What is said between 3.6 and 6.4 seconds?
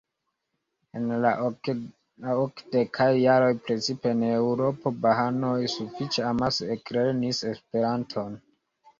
precipe en Eŭropo bahaanoj sufiĉe